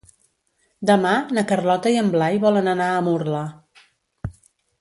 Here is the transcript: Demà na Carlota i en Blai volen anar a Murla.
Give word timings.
Demà 0.89 1.11
na 1.37 1.43
Carlota 1.51 1.93
i 1.97 2.01
en 2.05 2.09
Blai 2.17 2.41
volen 2.47 2.73
anar 2.75 2.91
a 2.97 3.07
Murla. 3.11 3.47